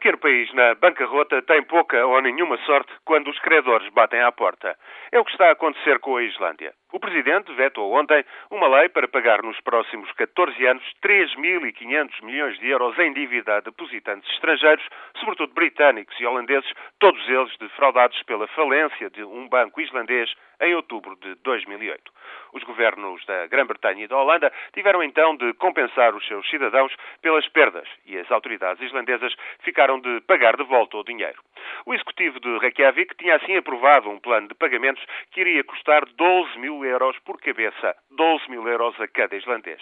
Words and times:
pequeno 0.00 0.18
país 0.18 0.50
na 0.54 0.74
bancarrota 0.76 1.42
tem 1.42 1.62
pouca 1.62 2.06
ou 2.06 2.22
nenhuma 2.22 2.56
sorte 2.64 2.90
quando 3.04 3.28
os 3.28 3.38
credores 3.40 3.86
batem 3.92 4.22
à 4.22 4.32
porta. 4.32 4.74
É 5.12 5.20
o 5.20 5.24
que 5.24 5.30
está 5.30 5.48
a 5.48 5.52
acontecer 5.52 5.98
com 5.98 6.16
a 6.16 6.22
Islândia. 6.22 6.72
O 6.92 6.98
Presidente 6.98 7.52
vetou 7.52 7.92
ontem 7.92 8.24
uma 8.50 8.66
lei 8.66 8.88
para 8.88 9.06
pagar 9.06 9.44
nos 9.44 9.60
próximos 9.60 10.10
14 10.12 10.66
anos 10.66 10.82
3.500 11.00 12.20
milhões 12.24 12.58
de 12.58 12.68
euros 12.68 12.98
em 12.98 13.12
dívida 13.12 13.58
a 13.58 13.60
depositantes 13.60 14.28
estrangeiros, 14.32 14.84
sobretudo 15.20 15.54
britânicos 15.54 16.18
e 16.18 16.26
holandeses, 16.26 16.68
todos 16.98 17.28
eles 17.28 17.56
defraudados 17.58 18.20
pela 18.24 18.48
falência 18.48 19.08
de 19.08 19.22
um 19.22 19.48
banco 19.48 19.80
islandês 19.80 20.34
em 20.60 20.74
outubro 20.74 21.16
de 21.16 21.36
2008. 21.36 22.12
Os 22.52 22.64
governos 22.64 23.24
da 23.24 23.46
Grã-Bretanha 23.46 24.04
e 24.04 24.08
da 24.08 24.16
Holanda 24.16 24.52
tiveram 24.74 25.02
então 25.02 25.36
de 25.36 25.54
compensar 25.54 26.14
os 26.14 26.26
seus 26.26 26.48
cidadãos 26.50 26.92
pelas 27.22 27.46
perdas 27.48 27.88
e 28.04 28.18
as 28.18 28.30
autoridades 28.30 28.82
islandesas 28.82 29.32
ficaram 29.60 30.00
de 30.00 30.20
pagar 30.22 30.56
de 30.56 30.64
volta 30.64 30.96
o 30.96 31.04
dinheiro. 31.04 31.40
O 31.86 31.94
executivo 31.94 32.40
de 32.40 32.58
Reykjavik 32.58 33.14
tinha 33.16 33.36
assim 33.36 33.56
aprovado 33.56 34.10
um 34.10 34.18
plano 34.18 34.48
de 34.48 34.54
pagamentos 34.54 35.04
que 35.30 35.40
iria 35.40 35.62
custar 35.62 36.04
12 36.04 36.58
mil 36.58 36.79
euros 36.84 37.18
por 37.20 37.40
cabeça, 37.40 37.96
12 38.10 38.50
mil 38.50 38.66
euros 38.66 38.98
a 39.00 39.08
cada 39.08 39.36
islandês. 39.36 39.80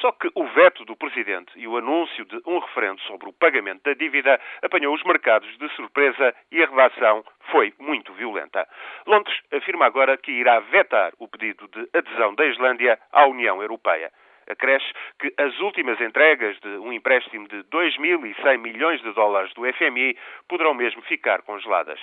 Só 0.00 0.12
que 0.12 0.30
o 0.34 0.44
veto 0.48 0.84
do 0.84 0.96
presidente 0.96 1.52
e 1.56 1.66
o 1.66 1.76
anúncio 1.76 2.24
de 2.24 2.40
um 2.46 2.58
referendo 2.58 3.00
sobre 3.02 3.28
o 3.28 3.32
pagamento 3.32 3.82
da 3.84 3.94
dívida 3.94 4.40
apanhou 4.62 4.94
os 4.94 5.02
mercados 5.04 5.48
de 5.58 5.68
surpresa 5.74 6.34
e 6.50 6.62
a 6.62 6.66
redação 6.66 7.24
foi 7.50 7.72
muito 7.78 8.12
violenta. 8.12 8.66
Londres 9.06 9.38
afirma 9.52 9.86
agora 9.86 10.16
que 10.16 10.32
irá 10.32 10.60
vetar 10.60 11.12
o 11.18 11.28
pedido 11.28 11.68
de 11.68 11.88
adesão 11.96 12.34
da 12.34 12.46
Islândia 12.46 12.98
à 13.12 13.26
União 13.26 13.60
Europeia. 13.62 14.10
Acresce 14.48 14.86
que 15.18 15.32
as 15.36 15.58
últimas 15.60 16.00
entregas 16.00 16.58
de 16.60 16.78
um 16.78 16.92
empréstimo 16.92 17.46
de 17.48 17.62
2.100 17.64 18.58
milhões 18.58 19.00
de 19.02 19.12
dólares 19.12 19.52
do 19.54 19.70
FMI 19.72 20.16
poderão 20.48 20.74
mesmo 20.74 21.02
ficar 21.02 21.42
congeladas. 21.42 22.00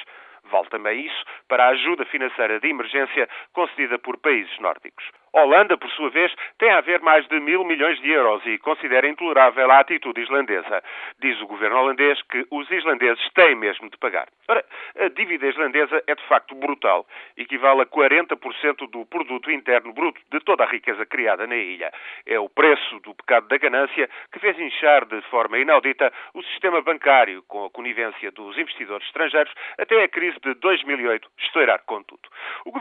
Vale 0.51 0.69
também 0.69 1.05
isso 1.05 1.25
para 1.47 1.65
a 1.65 1.69
ajuda 1.69 2.05
financeira 2.05 2.59
de 2.59 2.67
emergência 2.67 3.27
concedida 3.53 3.97
por 3.97 4.17
países 4.17 4.57
nórdicos. 4.59 5.03
Holanda, 5.35 5.77
por 5.77 5.89
sua 5.91 6.09
vez, 6.09 6.33
tem 6.57 6.71
a 6.71 6.79
ver 6.79 7.01
mais 7.01 7.27
de 7.27 7.39
mil 7.41 7.65
milhões 7.65 7.99
de 7.99 8.09
euros 8.09 8.41
e 8.45 8.57
considera 8.57 9.05
intolerável 9.07 9.69
a 9.69 9.79
atitude 9.79 10.21
islandesa. 10.21 10.81
Diz 11.19 11.39
o 11.41 11.47
governo 11.47 11.77
holandês 11.77 12.21
que 12.23 12.47
os 12.49 12.71
islandeses 12.71 13.21
têm 13.33 13.53
mesmo 13.53 13.89
de 13.89 13.97
pagar. 13.97 14.29
Ora, 14.47 14.63
a 14.97 15.09
dívida 15.09 15.45
islandesa 15.45 16.01
é 16.07 16.15
de 16.15 16.23
facto 16.27 16.55
brutal. 16.55 17.05
Equivale 17.35 17.81
a 17.81 17.85
40% 17.85 18.89
do 18.89 19.05
produto 19.07 19.51
interno 19.51 19.91
bruto 19.91 20.21
de 20.31 20.39
toda 20.39 20.63
a 20.63 20.67
riqueza 20.67 21.05
criada 21.05 21.45
na 21.45 21.57
ilha. 21.57 21.91
É 22.25 22.39
o 22.39 22.47
preço 22.47 22.99
do 23.01 23.13
pecado 23.13 23.47
da 23.49 23.57
ganância 23.57 24.09
que 24.31 24.39
fez 24.39 24.57
inchar 24.57 25.05
de 25.05 25.21
forma 25.23 25.57
inaudita 25.57 26.13
o 26.33 26.41
sistema 26.43 26.81
bancário, 26.81 27.43
com 27.43 27.65
a 27.65 27.69
conivência 27.69 28.31
dos 28.31 28.57
investidores 28.57 29.05
estrangeiros, 29.07 29.53
até 29.77 30.01
a 30.01 30.07
crise 30.07 30.39
de 30.39 30.53
2008 30.55 31.29
estourar 31.39 31.81
com 31.85 32.01
tudo. 32.03 32.21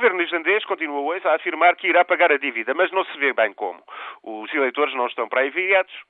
Governo 0.05 0.23
islandês 0.23 0.63
continua 0.67 1.01
hoje 1.01 1.27
a 1.27 1.35
afirmar 1.35 1.77
que 1.77 1.89
irá 1.89 2.05
pagar 2.05 2.31
a 2.31 2.37
dívida, 2.37 2.75
mas 2.75 2.93
não 2.93 3.07
se 3.07 3.17
vê 3.17 3.33
bem 3.33 3.55
como. 3.55 3.83
Os 4.23 4.53
eleitores 4.53 4.95
não 4.95 5.07
estão 5.07 5.27
para 5.27 5.41
aí 5.41 5.51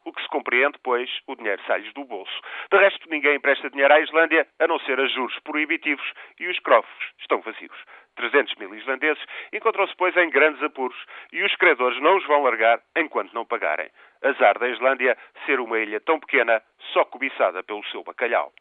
o 0.05 0.13
que 0.13 0.21
se 0.21 0.29
compreende, 0.31 0.77
pois 0.83 1.09
o 1.29 1.37
dinheiro 1.37 1.63
sai-lhes 1.65 1.95
do 1.95 2.05
bolso. 2.05 2.33
De 2.73 2.77
resto, 2.77 3.09
ninguém 3.09 3.37
empresta 3.37 3.71
dinheiro 3.71 3.95
à 3.95 4.01
Islândia, 4.01 4.49
a 4.59 4.67
não 4.67 4.81
ser 4.81 4.99
a 4.99 5.07
juros 5.07 5.39
proibitivos, 5.45 6.13
e 6.41 6.49
os 6.49 6.59
cofres 6.59 7.11
estão 7.21 7.41
vazios. 7.41 7.79
300 8.17 8.57
mil 8.57 8.75
islandeses 8.75 9.23
encontram-se, 9.53 9.95
pois, 9.97 10.17
em 10.17 10.29
grandes 10.29 10.61
apuros 10.65 10.99
e 11.33 11.45
os 11.45 11.55
credores 11.55 12.01
não 12.01 12.17
os 12.17 12.27
vão 12.27 12.43
largar 12.43 12.81
enquanto 12.97 13.33
não 13.33 13.45
pagarem. 13.45 13.91
Azar 14.25 14.59
da 14.59 14.69
Islândia 14.69 15.17
ser 15.47 15.61
uma 15.61 15.79
ilha 15.79 16.01
tão 16.01 16.19
pequena, 16.19 16.63
só 16.93 17.05
cobiçada 17.05 17.63
pelo 17.63 17.85
seu 17.87 18.03
bacalhau. 18.03 18.53